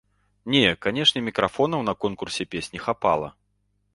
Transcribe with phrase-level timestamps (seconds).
[0.53, 3.29] Не, канечне, мікрафонаў на конкурсе песні хапала.